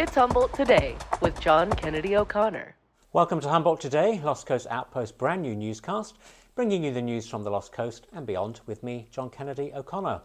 It's 0.00 0.14
Humboldt 0.14 0.54
Today 0.54 0.96
with 1.20 1.38
John 1.42 1.70
Kennedy 1.72 2.16
O'Connor. 2.16 2.74
Welcome 3.12 3.38
to 3.40 3.50
Humboldt 3.50 3.82
Today, 3.82 4.18
Lost 4.24 4.46
Coast 4.46 4.66
Outpost 4.70 5.18
brand 5.18 5.42
new 5.42 5.54
newscast, 5.54 6.16
bringing 6.54 6.84
you 6.84 6.90
the 6.90 7.02
news 7.02 7.28
from 7.28 7.44
the 7.44 7.50
Lost 7.50 7.70
Coast 7.72 8.06
and 8.14 8.26
beyond 8.26 8.62
with 8.64 8.82
me, 8.82 9.08
John 9.10 9.28
Kennedy 9.28 9.74
O'Connor. 9.74 10.22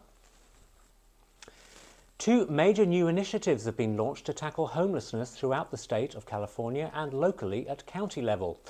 Two 2.17 2.46
major 2.46 2.85
new 2.85 3.09
initiatives 3.09 3.65
have 3.65 3.75
been 3.75 3.97
launched 3.97 4.26
to 4.28 4.33
tackle 4.33 4.67
homelessness 4.67 5.31
throughout 5.31 5.72
the 5.72 5.78
state 5.78 6.15
of 6.15 6.26
California 6.26 6.89
and 6.96 7.13
locally 7.13 7.67
at 7.67 7.85
county 7.85 8.21
level. 8.21 8.62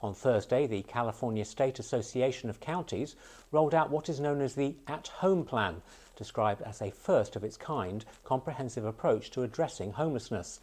On 0.00 0.14
Thursday, 0.14 0.68
the 0.68 0.82
California 0.82 1.44
State 1.44 1.80
Association 1.80 2.48
of 2.48 2.60
Counties 2.60 3.16
rolled 3.50 3.74
out 3.74 3.90
what 3.90 4.08
is 4.08 4.20
known 4.20 4.40
as 4.40 4.54
the 4.54 4.76
At 4.86 5.08
Home 5.08 5.44
Plan, 5.44 5.82
described 6.16 6.62
as 6.62 6.82
a 6.82 6.90
first 6.90 7.36
of 7.36 7.44
its 7.44 7.56
kind 7.56 8.04
comprehensive 8.24 8.84
approach 8.84 9.30
to 9.30 9.42
addressing 9.42 9.92
homelessness. 9.92 10.60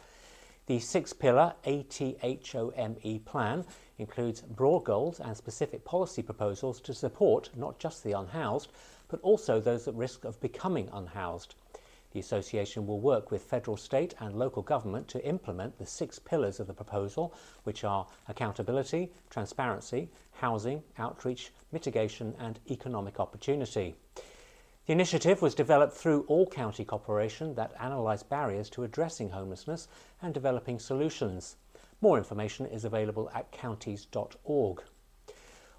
The 0.66 0.80
six 0.80 1.12
pillar 1.12 1.54
ATHOME 1.64 3.20
plan 3.24 3.64
includes 3.98 4.40
broad 4.40 4.84
goals 4.84 5.20
and 5.20 5.36
specific 5.36 5.84
policy 5.84 6.22
proposals 6.22 6.80
to 6.80 6.94
support 6.94 7.50
not 7.54 7.78
just 7.78 8.02
the 8.02 8.12
unhoused, 8.12 8.70
but 9.08 9.20
also 9.20 9.60
those 9.60 9.86
at 9.86 9.94
risk 9.94 10.24
of 10.24 10.40
becoming 10.40 10.88
unhoused. 10.92 11.54
The 12.12 12.20
association 12.20 12.86
will 12.86 13.00
work 13.00 13.30
with 13.30 13.42
federal, 13.42 13.76
state, 13.76 14.14
and 14.20 14.38
local 14.38 14.62
government 14.62 15.08
to 15.08 15.26
implement 15.26 15.76
the 15.78 15.86
six 15.86 16.18
pillars 16.18 16.60
of 16.60 16.68
the 16.68 16.72
proposal, 16.72 17.34
which 17.64 17.82
are 17.82 18.06
accountability, 18.28 19.12
transparency, 19.30 20.08
housing, 20.32 20.82
outreach, 20.96 21.52
mitigation, 21.72 22.34
and 22.38 22.60
economic 22.70 23.18
opportunity. 23.18 23.96
The 24.86 24.92
initiative 24.92 25.40
was 25.40 25.54
developed 25.54 25.94
through 25.94 26.26
all 26.28 26.46
county 26.46 26.84
cooperation 26.84 27.54
that 27.54 27.72
analysed 27.80 28.28
barriers 28.28 28.68
to 28.70 28.84
addressing 28.84 29.30
homelessness 29.30 29.88
and 30.20 30.34
developing 30.34 30.78
solutions. 30.78 31.56
More 32.02 32.18
information 32.18 32.66
is 32.66 32.84
available 32.84 33.30
at 33.34 33.50
counties.org. 33.50 34.82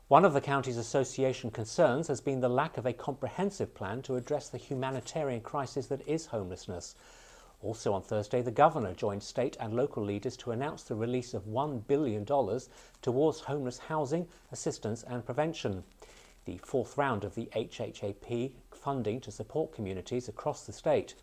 One 0.08 0.26
of 0.26 0.34
the 0.34 0.42
county's 0.42 0.78
association 0.78 1.52
concerns 1.52 2.08
has 2.08 2.20
been 2.20 2.40
the 2.40 2.50
lack 2.50 2.80
of 2.80 2.88
a 2.88 2.94
comprehensive 2.94 3.76
plan 3.76 4.02
to 4.04 4.16
address 4.16 4.50
the 4.50 4.58
humanitarian 4.58 5.42
crisis 5.42 5.86
that 5.88 6.08
is 6.08 6.26
homelessness. 6.26 6.96
Also 7.62 7.94
on 7.94 8.02
Thursday, 8.02 8.42
the 8.42 8.50
governor 8.50 8.94
joined 8.94 9.22
state 9.22 9.56
and 9.60 9.76
local 9.76 10.04
leaders 10.04 10.36
to 10.38 10.52
announce 10.52 10.82
the 10.82 10.96
release 10.96 11.36
of 11.36 11.46
$1 11.46 11.86
billion 11.86 12.26
towards 13.04 13.40
homeless 13.42 13.78
housing, 13.78 14.28
assistance 14.52 15.04
and 15.04 15.24
prevention. 15.24 15.84
The 16.46 16.58
fourth 16.60 16.96
round 16.96 17.24
of 17.24 17.34
the 17.34 17.50
HHAP 17.56 18.52
funding 18.86 19.20
to 19.20 19.32
support 19.32 19.74
communities 19.74 20.30
across 20.30 20.64
the 20.64 20.72
state. 20.72 21.16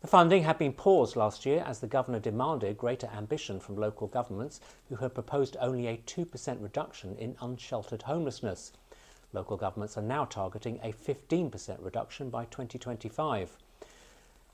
The 0.00 0.08
funding 0.08 0.42
had 0.42 0.58
been 0.58 0.72
paused 0.72 1.14
last 1.14 1.46
year 1.46 1.62
as 1.64 1.78
the 1.78 1.86
governor 1.86 2.18
demanded 2.18 2.76
greater 2.76 3.08
ambition 3.16 3.60
from 3.60 3.76
local 3.76 4.08
governments 4.08 4.60
who 4.88 4.96
had 4.96 5.14
proposed 5.14 5.56
only 5.60 5.86
a 5.86 5.98
2% 5.98 6.60
reduction 6.60 7.16
in 7.18 7.36
unsheltered 7.40 8.02
homelessness. 8.02 8.72
Local 9.32 9.56
governments 9.56 9.96
are 9.96 10.02
now 10.02 10.24
targeting 10.24 10.80
a 10.82 10.92
15% 10.92 11.76
reduction 11.78 12.30
by 12.30 12.46
2025. 12.46 13.56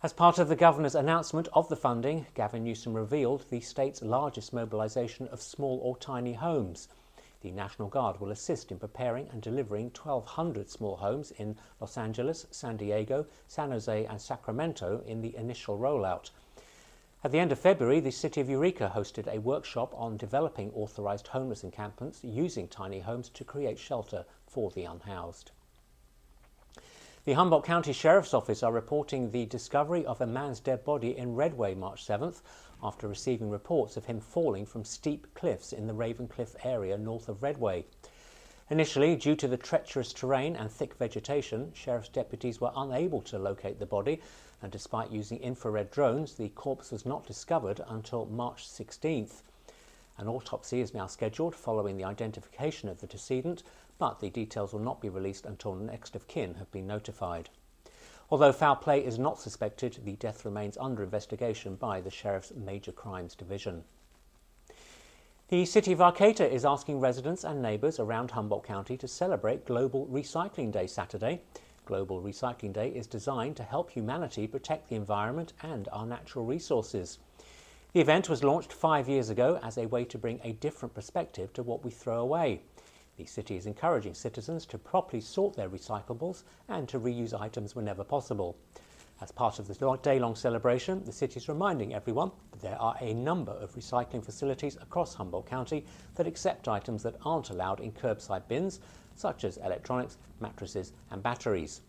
As 0.02 0.12
part 0.12 0.38
of 0.38 0.50
the 0.50 0.54
governor's 0.54 0.94
announcement 0.94 1.48
of 1.54 1.70
the 1.70 1.76
funding, 1.76 2.26
Gavin 2.34 2.62
Newsom 2.62 2.92
revealed 2.92 3.46
the 3.48 3.60
state's 3.60 4.02
largest 4.02 4.52
mobilisation 4.52 5.28
of 5.28 5.40
small 5.40 5.80
or 5.82 5.96
tiny 5.96 6.34
homes. 6.34 6.88
The 7.40 7.52
National 7.52 7.88
Guard 7.88 8.20
will 8.20 8.32
assist 8.32 8.72
in 8.72 8.78
preparing 8.78 9.28
and 9.28 9.40
delivering 9.40 9.92
1,200 9.96 10.68
small 10.68 10.96
homes 10.96 11.30
in 11.32 11.56
Los 11.80 11.96
Angeles, 11.96 12.46
San 12.50 12.76
Diego, 12.76 13.26
San 13.46 13.70
Jose, 13.70 14.04
and 14.06 14.20
Sacramento 14.20 15.02
in 15.06 15.20
the 15.20 15.36
initial 15.36 15.78
rollout. 15.78 16.30
At 17.22 17.30
the 17.30 17.38
end 17.38 17.52
of 17.52 17.58
February, 17.58 18.00
the 18.00 18.10
city 18.10 18.40
of 18.40 18.48
Eureka 18.48 18.92
hosted 18.94 19.26
a 19.26 19.38
workshop 19.38 19.92
on 19.96 20.16
developing 20.16 20.72
authorised 20.72 21.28
homeless 21.28 21.62
encampments 21.62 22.24
using 22.24 22.66
tiny 22.66 23.00
homes 23.00 23.28
to 23.30 23.44
create 23.44 23.78
shelter 23.78 24.24
for 24.46 24.70
the 24.70 24.84
unhoused. 24.84 25.52
The 27.24 27.34
Humboldt 27.34 27.64
County 27.64 27.92
Sheriff's 27.92 28.32
Office 28.32 28.62
are 28.62 28.72
reporting 28.72 29.30
the 29.30 29.46
discovery 29.46 30.06
of 30.06 30.20
a 30.20 30.26
man's 30.26 30.60
dead 30.60 30.84
body 30.84 31.16
in 31.16 31.34
Redway 31.34 31.74
March 31.74 32.06
7th 32.06 32.40
after 32.82 33.08
receiving 33.08 33.50
reports 33.50 33.96
of 33.96 34.04
him 34.04 34.20
falling 34.20 34.66
from 34.66 34.84
steep 34.84 35.26
cliffs 35.34 35.72
in 35.72 35.86
the 35.86 35.94
Ravencliff 35.94 36.54
area 36.64 36.96
north 36.96 37.28
of 37.28 37.42
Redway. 37.42 37.84
Initially, 38.70 39.16
due 39.16 39.34
to 39.36 39.48
the 39.48 39.56
treacherous 39.56 40.12
terrain 40.12 40.54
and 40.54 40.70
thick 40.70 40.94
vegetation, 40.94 41.72
sheriff's 41.74 42.10
deputies 42.10 42.60
were 42.60 42.72
unable 42.76 43.22
to 43.22 43.38
locate 43.38 43.78
the 43.78 43.86
body, 43.86 44.20
and 44.60 44.70
despite 44.70 45.10
using 45.10 45.38
infrared 45.38 45.90
drones, 45.90 46.34
the 46.34 46.50
corpse 46.50 46.90
was 46.90 47.06
not 47.06 47.26
discovered 47.26 47.80
until 47.88 48.26
March 48.26 48.68
16th. 48.68 49.42
An 50.18 50.28
autopsy 50.28 50.80
is 50.80 50.92
now 50.92 51.06
scheduled 51.06 51.54
following 51.54 51.96
the 51.96 52.04
identification 52.04 52.88
of 52.88 53.00
the 53.00 53.06
decedent, 53.06 53.62
but 53.98 54.20
the 54.20 54.30
details 54.30 54.72
will 54.72 54.80
not 54.80 55.00
be 55.00 55.08
released 55.08 55.46
until 55.46 55.74
next 55.74 56.14
of 56.14 56.28
kin 56.28 56.54
have 56.54 56.70
been 56.70 56.86
notified. 56.86 57.48
Although 58.30 58.52
foul 58.52 58.76
play 58.76 59.02
is 59.04 59.18
not 59.18 59.40
suspected, 59.40 60.00
the 60.04 60.16
death 60.16 60.44
remains 60.44 60.76
under 60.76 61.02
investigation 61.02 61.76
by 61.76 62.00
the 62.00 62.10
Sheriff's 62.10 62.52
Major 62.54 62.92
Crimes 62.92 63.34
Division. 63.34 63.84
The 65.48 65.64
City 65.64 65.92
of 65.92 66.02
Arcata 66.02 66.46
is 66.46 66.66
asking 66.66 67.00
residents 67.00 67.42
and 67.42 67.62
neighbours 67.62 67.98
around 67.98 68.32
Humboldt 68.32 68.64
County 68.64 68.98
to 68.98 69.08
celebrate 69.08 69.64
Global 69.64 70.06
Recycling 70.08 70.70
Day 70.70 70.86
Saturday. 70.86 71.40
Global 71.86 72.20
Recycling 72.20 72.74
Day 72.74 72.90
is 72.90 73.06
designed 73.06 73.56
to 73.56 73.62
help 73.62 73.90
humanity 73.90 74.46
protect 74.46 74.90
the 74.90 74.96
environment 74.96 75.54
and 75.62 75.88
our 75.90 76.04
natural 76.04 76.44
resources. 76.44 77.18
The 77.94 78.00
event 78.02 78.28
was 78.28 78.44
launched 78.44 78.74
five 78.74 79.08
years 79.08 79.30
ago 79.30 79.58
as 79.62 79.78
a 79.78 79.86
way 79.86 80.04
to 80.04 80.18
bring 80.18 80.38
a 80.44 80.52
different 80.52 80.94
perspective 80.94 81.50
to 81.54 81.62
what 81.62 81.82
we 81.82 81.90
throw 81.90 82.20
away. 82.20 82.60
The 83.18 83.26
city 83.26 83.56
is 83.56 83.66
encouraging 83.66 84.14
citizens 84.14 84.64
to 84.66 84.78
properly 84.78 85.20
sort 85.20 85.56
their 85.56 85.68
recyclables 85.68 86.44
and 86.68 86.88
to 86.88 87.00
reuse 87.00 87.38
items 87.38 87.74
whenever 87.74 88.04
possible. 88.04 88.56
As 89.20 89.32
part 89.32 89.58
of 89.58 89.66
this 89.66 89.78
day 90.02 90.20
long 90.20 90.36
celebration, 90.36 91.02
the 91.04 91.10
city 91.10 91.38
is 91.38 91.48
reminding 91.48 91.92
everyone 91.92 92.30
that 92.52 92.60
there 92.60 92.80
are 92.80 92.96
a 93.00 93.12
number 93.14 93.50
of 93.50 93.74
recycling 93.74 94.24
facilities 94.24 94.76
across 94.76 95.14
Humboldt 95.14 95.46
County 95.46 95.84
that 96.14 96.28
accept 96.28 96.68
items 96.68 97.02
that 97.02 97.16
aren't 97.24 97.50
allowed 97.50 97.80
in 97.80 97.90
curbside 97.90 98.46
bins, 98.46 98.78
such 99.16 99.42
as 99.42 99.56
electronics, 99.56 100.18
mattresses, 100.38 100.92
and 101.10 101.20
batteries. 101.20 101.80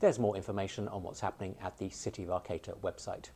There's 0.00 0.18
more 0.18 0.36
information 0.36 0.86
on 0.88 1.02
what's 1.02 1.20
happening 1.20 1.56
at 1.62 1.78
the 1.78 1.88
City 1.88 2.24
of 2.24 2.30
Arcata 2.30 2.74
website. 2.82 3.30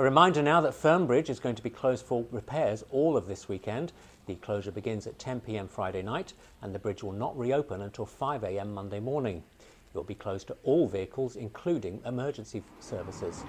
A 0.00 0.02
reminder 0.02 0.40
now 0.40 0.62
that 0.62 0.72
Fernbridge 0.72 1.28
is 1.28 1.40
going 1.40 1.56
to 1.56 1.62
be 1.62 1.68
closed 1.68 2.06
for 2.06 2.24
repairs 2.30 2.82
all 2.90 3.18
of 3.18 3.26
this 3.26 3.50
weekend. 3.50 3.92
The 4.24 4.36
closure 4.36 4.72
begins 4.72 5.06
at 5.06 5.18
10 5.18 5.40
pm 5.40 5.68
Friday 5.68 6.00
night 6.00 6.32
and 6.62 6.74
the 6.74 6.78
bridge 6.78 7.02
will 7.02 7.12
not 7.12 7.38
reopen 7.38 7.82
until 7.82 8.06
5 8.06 8.42
am 8.42 8.72
Monday 8.72 8.98
morning. 8.98 9.42
It 9.60 9.94
will 9.94 10.02
be 10.02 10.14
closed 10.14 10.46
to 10.46 10.56
all 10.62 10.88
vehicles, 10.88 11.36
including 11.36 12.00
emergency 12.06 12.62
services. 12.78 13.44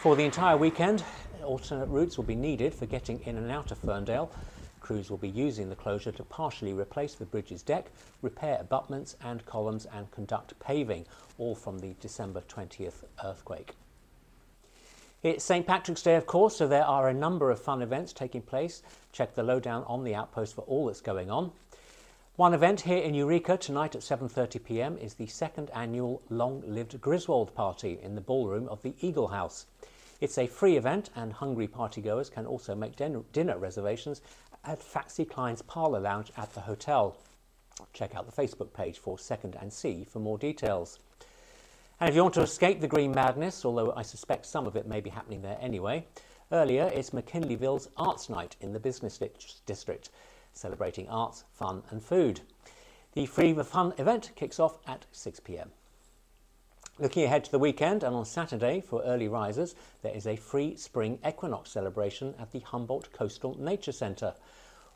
For 0.00 0.16
the 0.16 0.24
entire 0.24 0.56
weekend, 0.56 1.04
alternate 1.42 1.90
routes 1.90 2.16
will 2.16 2.24
be 2.24 2.34
needed 2.34 2.72
for 2.72 2.86
getting 2.86 3.20
in 3.26 3.36
and 3.36 3.50
out 3.50 3.70
of 3.70 3.76
Ferndale. 3.76 4.30
Crews 4.80 5.10
will 5.10 5.18
be 5.18 5.28
using 5.28 5.68
the 5.68 5.76
closure 5.76 6.12
to 6.12 6.24
partially 6.24 6.72
replace 6.72 7.14
the 7.14 7.26
bridge's 7.26 7.62
deck, 7.62 7.90
repair 8.22 8.56
abutments 8.58 9.16
and 9.22 9.44
columns, 9.44 9.84
and 9.92 10.10
conduct 10.12 10.58
paving, 10.60 11.04
all 11.36 11.54
from 11.54 11.78
the 11.78 11.94
December 12.00 12.42
20th 12.48 13.04
earthquake. 13.22 13.74
It's 15.24 15.42
St 15.42 15.66
Patrick's 15.66 16.02
Day, 16.02 16.16
of 16.16 16.26
course, 16.26 16.56
so 16.56 16.68
there 16.68 16.84
are 16.84 17.08
a 17.08 17.14
number 17.14 17.50
of 17.50 17.58
fun 17.58 17.80
events 17.80 18.12
taking 18.12 18.42
place. 18.42 18.82
Check 19.10 19.34
the 19.34 19.42
lowdown 19.42 19.82
on 19.84 20.04
the 20.04 20.14
outpost 20.14 20.54
for 20.54 20.60
all 20.66 20.84
that's 20.84 21.00
going 21.00 21.30
on. 21.30 21.50
One 22.36 22.52
event 22.52 22.82
here 22.82 22.98
in 22.98 23.14
Eureka 23.14 23.56
tonight 23.56 23.94
at 23.94 24.02
7:30 24.02 24.62
p.m. 24.62 24.98
is 24.98 25.14
the 25.14 25.26
second 25.26 25.70
annual 25.70 26.20
Long 26.28 26.62
Lived 26.66 27.00
Griswold 27.00 27.54
Party 27.54 27.98
in 28.02 28.14
the 28.14 28.20
ballroom 28.20 28.68
of 28.68 28.82
the 28.82 28.94
Eagle 29.00 29.28
House. 29.28 29.64
It's 30.20 30.36
a 30.36 30.46
free 30.46 30.76
event, 30.76 31.08
and 31.16 31.32
hungry 31.32 31.68
partygoers 31.68 32.30
can 32.30 32.44
also 32.44 32.74
make 32.74 32.94
dinner 32.94 33.56
reservations 33.56 34.20
at 34.62 34.80
Phatsy 34.80 35.26
Kline's 35.26 35.62
Parlour 35.62 36.00
Lounge 36.00 36.32
at 36.36 36.52
the 36.52 36.60
hotel. 36.60 37.16
Check 37.94 38.14
out 38.14 38.26
the 38.26 38.42
Facebook 38.42 38.74
page 38.74 38.98
for 38.98 39.18
Second 39.18 39.56
and 39.58 39.72
C 39.72 40.04
for 40.04 40.18
more 40.18 40.36
details. 40.36 40.98
And 42.00 42.08
if 42.08 42.16
you 42.16 42.22
want 42.22 42.34
to 42.34 42.42
escape 42.42 42.80
the 42.80 42.88
green 42.88 43.12
madness, 43.12 43.64
although 43.64 43.92
I 43.96 44.02
suspect 44.02 44.46
some 44.46 44.66
of 44.66 44.74
it 44.76 44.86
may 44.86 45.00
be 45.00 45.10
happening 45.10 45.42
there 45.42 45.58
anyway, 45.60 46.06
earlier 46.50 46.90
it's 46.92 47.12
McKinleyville's 47.12 47.88
Arts 47.96 48.28
Night 48.28 48.56
in 48.60 48.72
the 48.72 48.80
Business 48.80 49.20
District, 49.64 50.10
celebrating 50.52 51.08
arts, 51.08 51.44
fun, 51.52 51.82
and 51.90 52.02
food. 52.02 52.40
The 53.12 53.26
Free 53.26 53.54
Fun 53.54 53.94
event 53.96 54.32
kicks 54.34 54.58
off 54.58 54.78
at 54.88 55.06
6 55.12 55.40
pm. 55.40 55.70
Looking 56.98 57.24
ahead 57.24 57.44
to 57.44 57.50
the 57.50 57.58
weekend 57.60 58.02
and 58.02 58.14
on 58.14 58.24
Saturday 58.24 58.80
for 58.80 59.02
early 59.02 59.28
risers, 59.28 59.76
there 60.02 60.14
is 60.14 60.26
a 60.26 60.36
free 60.36 60.76
spring 60.76 61.18
equinox 61.26 61.70
celebration 61.70 62.34
at 62.40 62.50
the 62.50 62.60
Humboldt 62.60 63.12
Coastal 63.12 63.56
Nature 63.60 63.92
Centre. 63.92 64.34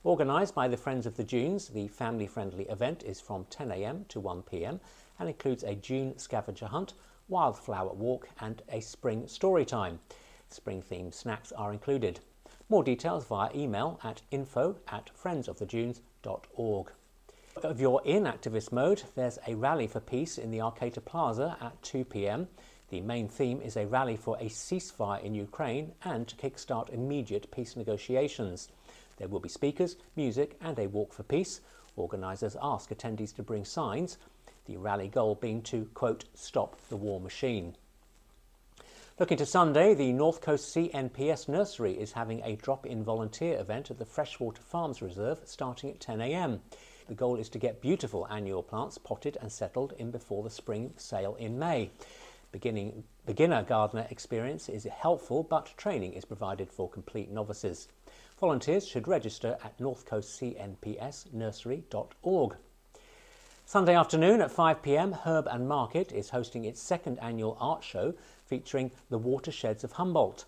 Organised 0.04 0.54
by 0.54 0.68
the 0.68 0.76
Friends 0.76 1.06
of 1.06 1.16
the 1.16 1.24
Dunes, 1.24 1.68
the 1.68 1.88
family 1.88 2.26
friendly 2.26 2.68
event 2.68 3.02
is 3.04 3.20
from 3.20 3.44
10am 3.46 4.06
to 4.08 4.20
1pm 4.20 4.80
and 5.18 5.28
includes 5.28 5.64
a 5.64 5.74
June 5.74 6.18
scavenger 6.18 6.66
hunt, 6.66 6.94
wildflower 7.28 7.92
walk, 7.92 8.28
and 8.40 8.62
a 8.70 8.80
spring 8.80 9.26
story 9.26 9.64
time. 9.64 10.00
Spring 10.50 10.82
themed 10.82 11.14
snacks 11.14 11.52
are 11.52 11.72
included. 11.72 12.20
More 12.68 12.84
details 12.84 13.24
via 13.26 13.50
email 13.54 13.98
at 14.02 14.22
info 14.30 14.76
at 14.88 15.10
friendsofthedunes.org. 15.16 16.92
If 17.64 17.80
you're 17.80 18.02
in 18.04 18.24
activist 18.24 18.72
mode, 18.72 19.02
there's 19.16 19.38
a 19.46 19.54
rally 19.54 19.86
for 19.86 20.00
peace 20.00 20.38
in 20.38 20.50
the 20.50 20.60
Arcata 20.60 21.00
Plaza 21.00 21.56
at 21.60 21.82
2 21.82 22.04
pm. 22.04 22.46
The 22.90 23.00
main 23.00 23.28
theme 23.28 23.60
is 23.60 23.76
a 23.76 23.86
rally 23.86 24.16
for 24.16 24.36
a 24.38 24.44
ceasefire 24.44 25.22
in 25.22 25.34
Ukraine 25.34 25.92
and 26.04 26.28
to 26.28 26.36
kickstart 26.36 26.90
immediate 26.90 27.50
peace 27.50 27.76
negotiations. 27.76 28.68
There 29.16 29.28
will 29.28 29.40
be 29.40 29.48
speakers, 29.48 29.96
music, 30.14 30.56
and 30.60 30.78
a 30.78 30.86
walk 30.86 31.12
for 31.12 31.24
peace. 31.24 31.60
Organisers 31.96 32.56
ask 32.62 32.90
attendees 32.90 33.34
to 33.34 33.42
bring 33.42 33.64
signs, 33.64 34.18
the 34.68 34.76
rally 34.76 35.08
goal 35.08 35.34
being 35.34 35.62
to, 35.62 35.86
quote, 35.94 36.26
stop 36.34 36.76
the 36.90 36.96
war 36.96 37.18
machine. 37.18 37.74
Looking 39.18 39.38
to 39.38 39.46
Sunday, 39.46 39.94
the 39.94 40.12
North 40.12 40.42
Coast 40.42 40.76
CNPS 40.76 41.48
Nursery 41.48 41.98
is 41.98 42.12
having 42.12 42.42
a 42.44 42.54
drop 42.54 42.86
in 42.86 43.02
volunteer 43.02 43.58
event 43.58 43.90
at 43.90 43.98
the 43.98 44.04
Freshwater 44.04 44.62
Farms 44.62 45.02
Reserve 45.02 45.40
starting 45.44 45.90
at 45.90 45.98
10am. 45.98 46.60
The 47.08 47.14
goal 47.14 47.36
is 47.36 47.48
to 47.48 47.58
get 47.58 47.80
beautiful 47.80 48.28
annual 48.28 48.62
plants 48.62 48.98
potted 48.98 49.38
and 49.40 49.50
settled 49.50 49.94
in 49.98 50.10
before 50.10 50.44
the 50.44 50.50
spring 50.50 50.92
sale 50.98 51.34
in 51.36 51.58
May. 51.58 51.90
Beginning, 52.52 53.04
beginner 53.26 53.62
gardener 53.62 54.06
experience 54.10 54.68
is 54.68 54.84
helpful, 54.84 55.42
but 55.42 55.72
training 55.76 56.12
is 56.12 56.26
provided 56.26 56.70
for 56.70 56.88
complete 56.88 57.30
novices. 57.30 57.88
Volunteers 58.38 58.86
should 58.86 59.08
register 59.08 59.58
at 59.64 59.76
northcoastcnpsnursery.org. 59.78 62.56
Sunday 63.70 63.94
afternoon 63.94 64.40
at 64.40 64.50
5pm, 64.50 65.24
Herb 65.24 65.46
and 65.46 65.68
Market 65.68 66.10
is 66.10 66.30
hosting 66.30 66.64
its 66.64 66.80
second 66.80 67.18
annual 67.18 67.54
art 67.60 67.84
show 67.84 68.14
featuring 68.46 68.90
the 69.10 69.18
watersheds 69.18 69.84
of 69.84 69.92
Humboldt. 69.92 70.46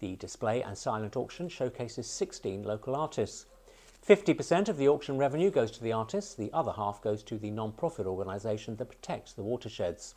The 0.00 0.16
display 0.16 0.64
and 0.64 0.76
silent 0.76 1.16
auction 1.16 1.48
showcases 1.48 2.10
16 2.10 2.64
local 2.64 2.96
artists. 2.96 3.46
50% 4.04 4.68
of 4.68 4.78
the 4.78 4.88
auction 4.88 5.16
revenue 5.16 5.48
goes 5.48 5.70
to 5.70 5.80
the 5.80 5.92
artists, 5.92 6.34
the 6.34 6.52
other 6.52 6.72
half 6.72 7.00
goes 7.00 7.22
to 7.22 7.38
the 7.38 7.52
non-profit 7.52 8.04
organisation 8.04 8.74
that 8.78 8.86
protects 8.86 9.32
the 9.32 9.44
watersheds. 9.44 10.16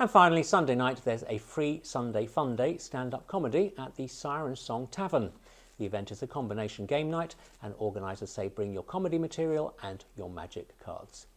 And 0.00 0.10
finally, 0.10 0.42
Sunday 0.42 0.74
night, 0.74 1.02
there's 1.04 1.22
a 1.28 1.38
free 1.38 1.82
Sunday 1.84 2.26
Fun 2.26 2.56
Day 2.56 2.78
stand 2.78 3.14
up 3.14 3.28
comedy 3.28 3.74
at 3.78 3.94
the 3.94 4.08
Siren 4.08 4.56
Song 4.56 4.88
Tavern. 4.88 5.30
The 5.78 5.86
event 5.86 6.10
is 6.10 6.20
a 6.20 6.26
combination 6.26 6.84
game 6.84 7.12
night, 7.12 7.36
and 7.62 7.76
organisers 7.78 8.30
say 8.30 8.48
bring 8.48 8.72
your 8.72 8.82
comedy 8.82 9.18
material 9.18 9.76
and 9.84 10.04
your 10.16 10.28
magic 10.28 10.76
cards. 10.80 11.28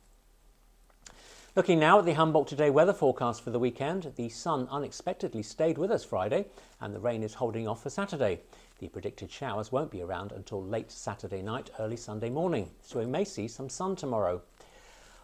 Looking 1.57 1.79
now 1.79 1.97
at 1.97 2.05
the 2.05 2.13
Humboldt 2.13 2.47
Today 2.47 2.69
weather 2.69 2.93
forecast 2.93 3.41
for 3.41 3.49
the 3.49 3.57
weekend, 3.57 4.13
the 4.15 4.29
sun 4.29 4.67
unexpectedly 4.69 5.41
stayed 5.41 5.79
with 5.79 5.89
us 5.89 6.03
Friday 6.03 6.45
and 6.79 6.93
the 6.93 6.99
rain 6.99 7.23
is 7.23 7.33
holding 7.33 7.67
off 7.67 7.81
for 7.81 7.89
Saturday. 7.89 8.41
The 8.77 8.89
predicted 8.89 9.31
showers 9.31 9.71
won't 9.71 9.89
be 9.89 10.03
around 10.03 10.33
until 10.33 10.63
late 10.63 10.91
Saturday 10.91 11.41
night, 11.41 11.71
early 11.79 11.97
Sunday 11.97 12.29
morning, 12.29 12.69
so 12.83 12.99
we 12.99 13.07
may 13.07 13.25
see 13.25 13.47
some 13.47 13.69
sun 13.69 13.95
tomorrow. 13.95 14.43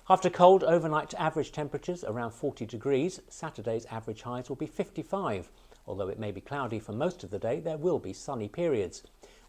After 0.10 0.32
cold 0.32 0.64
overnight 0.64 1.14
average 1.20 1.52
temperatures 1.52 2.04
around 2.04 2.32
40 2.32 2.66
degrees, 2.66 3.22
Saturday's 3.30 3.86
average 3.92 4.24
highs 4.24 4.50
will 4.50 4.56
be 4.56 4.66
55. 4.66 5.52
Although 5.86 6.10
it 6.10 6.18
may 6.18 6.32
be 6.32 6.42
cloudy 6.42 6.80
for 6.80 6.94
most 6.94 7.24
of 7.24 7.30
the 7.30 7.38
day, 7.38 7.60
there 7.60 7.78
will 7.78 8.00
be 8.00 8.12
sunny 8.12 8.48
periods. 8.48 9.04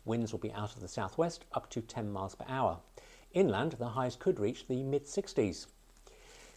Winds 0.05 0.33
will 0.33 0.39
be 0.39 0.53
out 0.53 0.75
of 0.75 0.81
the 0.81 0.89
southwest 0.89 1.47
up 1.55 1.71
to 1.71 1.81
10 1.81 2.13
miles 2.13 2.35
per 2.35 2.45
hour. 2.47 2.81
Inland, 3.33 3.73
the 3.79 3.89
highs 3.89 4.17
could 4.17 4.39
reach 4.39 4.69
the 4.69 4.83
mid 4.83 5.07
60s. 5.07 5.65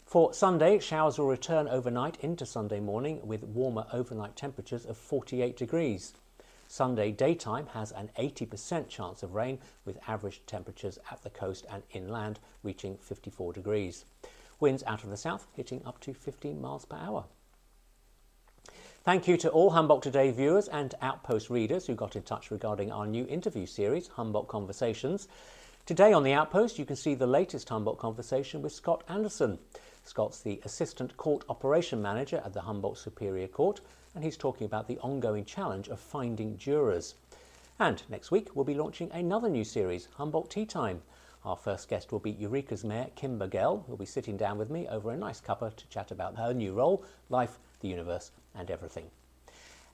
For 0.08 0.32
Sunday, 0.32 0.78
showers 0.78 1.18
will 1.18 1.26
return 1.26 1.68
overnight 1.68 2.16
into 2.22 2.46
Sunday 2.46 2.80
morning 2.80 3.20
with 3.26 3.44
warmer 3.44 3.84
overnight 3.92 4.36
temperatures 4.36 4.86
of 4.86 4.96
48 4.96 5.54
degrees. 5.54 6.14
Sunday 6.66 7.12
daytime 7.12 7.66
has 7.74 7.92
an 7.92 8.08
80% 8.18 8.88
chance 8.88 9.22
of 9.22 9.34
rain 9.34 9.58
with 9.84 9.98
average 10.08 10.40
temperatures 10.46 10.98
at 11.10 11.22
the 11.22 11.28
coast 11.28 11.66
and 11.70 11.82
inland 11.90 12.40
reaching 12.62 12.96
54 12.96 13.52
degrees. 13.52 14.06
Winds 14.60 14.82
out 14.84 15.04
of 15.04 15.10
the 15.10 15.16
south 15.18 15.46
hitting 15.52 15.84
up 15.84 16.00
to 16.00 16.14
15 16.14 16.58
miles 16.58 16.86
per 16.86 16.96
hour. 16.96 17.26
Thank 19.04 19.28
you 19.28 19.36
to 19.36 19.50
all 19.50 19.68
Humboldt 19.68 20.02
Today 20.02 20.30
viewers 20.30 20.68
and 20.68 20.94
Outpost 21.02 21.50
readers 21.50 21.86
who 21.86 21.94
got 21.94 22.16
in 22.16 22.22
touch 22.22 22.50
regarding 22.50 22.90
our 22.90 23.06
new 23.06 23.26
interview 23.26 23.66
series, 23.66 24.08
Humboldt 24.08 24.48
Conversations. 24.48 25.28
Today 25.88 26.12
on 26.12 26.22
the 26.22 26.34
Outpost, 26.34 26.78
you 26.78 26.84
can 26.84 26.96
see 26.96 27.14
the 27.14 27.26
latest 27.26 27.70
Humboldt 27.70 27.98
conversation 27.98 28.60
with 28.60 28.74
Scott 28.74 29.04
Anderson. 29.08 29.58
Scott's 30.08 30.40
the 30.40 30.58
Assistant 30.64 31.14
Court 31.18 31.44
Operation 31.50 32.00
Manager 32.00 32.40
at 32.42 32.54
the 32.54 32.62
Humboldt 32.62 32.96
Superior 32.96 33.46
Court, 33.46 33.82
and 34.14 34.24
he's 34.24 34.38
talking 34.38 34.64
about 34.64 34.88
the 34.88 34.98
ongoing 35.00 35.44
challenge 35.44 35.88
of 35.88 36.00
finding 36.00 36.56
jurors. 36.56 37.14
And 37.78 38.02
next 38.08 38.30
week, 38.30 38.48
we'll 38.54 38.64
be 38.64 38.74
launching 38.74 39.10
another 39.12 39.50
new 39.50 39.64
series, 39.64 40.08
Humboldt 40.16 40.50
Tea 40.50 40.64
Time. 40.64 41.02
Our 41.44 41.56
first 41.56 41.90
guest 41.90 42.10
will 42.10 42.20
be 42.20 42.32
Eureka's 42.32 42.84
Mayor, 42.84 43.08
Kim 43.16 43.38
Bergel, 43.38 43.84
who'll 43.86 43.98
be 43.98 44.06
sitting 44.06 44.38
down 44.38 44.56
with 44.56 44.70
me 44.70 44.88
over 44.88 45.10
a 45.10 45.16
nice 45.16 45.42
cuppa 45.42 45.76
to 45.76 45.88
chat 45.88 46.10
about 46.10 46.36
her 46.36 46.54
new 46.54 46.72
role, 46.72 47.04
life, 47.28 47.58
the 47.80 47.88
universe, 47.88 48.30
and 48.54 48.70
everything. 48.70 49.10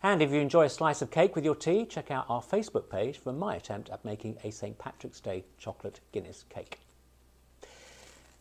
And 0.00 0.22
if 0.22 0.30
you 0.30 0.38
enjoy 0.38 0.66
a 0.66 0.70
slice 0.70 1.02
of 1.02 1.10
cake 1.10 1.34
with 1.34 1.44
your 1.44 1.56
tea, 1.56 1.84
check 1.86 2.12
out 2.12 2.26
our 2.28 2.40
Facebook 2.40 2.88
page 2.88 3.18
for 3.18 3.32
my 3.32 3.56
attempt 3.56 3.90
at 3.90 4.04
making 4.04 4.36
a 4.44 4.52
St. 4.52 4.78
Patrick's 4.78 5.20
Day 5.20 5.44
chocolate 5.58 5.98
Guinness 6.12 6.44
cake. 6.48 6.78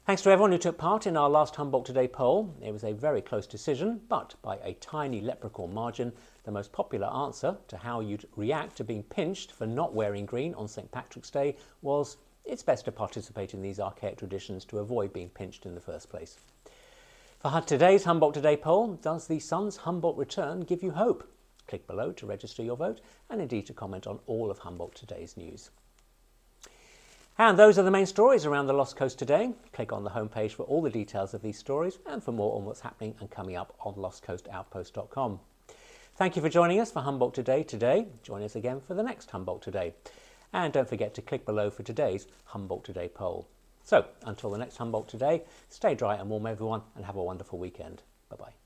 Thanks 0.06 0.22
to 0.24 0.32
everyone 0.32 0.52
who 0.52 0.58
took 0.58 0.78
part 0.78 1.08
in 1.08 1.16
our 1.16 1.30
last 1.30 1.56
Humboldt 1.56 1.86
Today 1.86 2.10
poll. 2.10 2.54
It 2.62 2.74
was 2.74 2.84
a 2.84 2.92
very 2.92 3.22
close 3.22 3.48
decision, 3.48 4.02
but 4.10 4.36
by 4.42 4.58
a 4.58 4.74
tiny 4.82 5.22
leprechaun 5.22 5.74
margin, 5.74 6.12
the 6.44 6.52
most 6.52 6.74
popular 6.74 7.08
answer 7.08 7.56
to 7.70 7.78
how 7.78 8.02
you'd 8.02 8.28
react 8.36 8.76
to 8.76 8.84
being 8.84 9.04
pinched 9.04 9.54
for 9.54 9.66
not 9.66 9.94
wearing 9.94 10.26
green 10.26 10.54
on 10.56 10.68
St. 10.68 10.92
Patrick's 10.92 11.30
Day 11.30 11.56
was 11.82 12.18
it's 12.44 12.64
best 12.64 12.84
to 12.84 12.92
participate 12.92 13.54
in 13.54 13.62
these 13.62 13.80
archaic 13.80 14.18
traditions 14.18 14.66
to 14.66 14.80
avoid 14.80 15.14
being 15.14 15.30
pinched 15.30 15.66
in 15.66 15.74
the 15.74 15.80
first 15.80 16.10
place. 16.10 16.38
For 17.40 17.62
today's 17.66 18.04
Humboldt 18.04 18.34
Today 18.34 18.58
poll, 18.58 18.96
does 18.96 19.28
the 19.28 19.40
sun's 19.40 19.78
Humboldt 19.78 20.18
return 20.18 20.66
give 20.66 20.84
you 20.84 20.92
hope? 20.92 21.26
Click 21.68 21.88
below 21.88 22.12
to 22.12 22.26
register 22.26 22.62
your 22.62 22.76
vote 22.76 23.00
and 23.30 23.40
indeed 23.40 23.68
to 23.68 23.74
comment 23.74 24.06
on 24.06 24.20
all 24.26 24.52
of 24.52 24.60
Humboldt 24.60 24.96
Today's 24.96 25.38
news. 25.38 25.70
And 27.38 27.58
those 27.58 27.80
are 27.80 27.84
the 27.84 27.92
main 27.92 28.06
stories 28.06 28.46
around 28.46 28.68
the 28.68 28.74
Lost 28.74 28.96
Coast 28.96 29.18
today. 29.18 29.54
Click 29.72 29.92
on 29.92 30.04
the 30.04 30.12
homepage 30.12 30.52
for 30.52 30.64
all 30.64 30.84
the 30.84 30.90
details 30.90 31.34
of 31.34 31.42
these 31.42 31.58
stories 31.58 31.98
and 32.06 32.24
for 32.24 32.32
more 32.32 32.56
on 32.56 32.66
what's 32.66 32.82
happening 32.82 33.16
and 33.20 33.30
coming 33.32 33.56
up 33.56 33.74
on 33.82 33.96
lostcoastoutpost.com. 33.96 35.40
Thank 36.16 36.36
you 36.36 36.44
for 36.44 36.50
joining 36.50 36.80
us 36.80 36.92
for 36.92 37.00
Humboldt 37.00 37.34
Today 37.34 37.64
today. 37.64 38.08
Join 38.22 38.44
us 38.44 38.56
again 38.56 38.82
for 38.82 38.94
the 38.94 39.02
next 39.02 39.32
Humboldt 39.32 39.64
Today. 39.64 39.96
And 40.54 40.72
don't 40.72 40.88
forget 40.88 41.16
to 41.16 41.24
click 41.24 41.44
below 41.44 41.72
for 41.72 41.82
today's 41.82 42.28
Humboldt 42.46 42.84
Today 42.84 43.10
poll. 43.10 43.48
So, 43.84 44.06
until 44.26 44.52
the 44.52 44.60
next 44.60 44.78
Humboldt 44.78 45.10
Today, 45.10 45.42
stay 45.70 45.96
dry 45.96 46.16
and 46.16 46.30
warm 46.30 46.46
everyone 46.46 46.84
and 46.96 47.04
have 47.04 47.16
a 47.16 47.24
wonderful 47.24 47.58
weekend. 47.58 48.04
Bye 48.30 48.38
bye. 48.38 48.63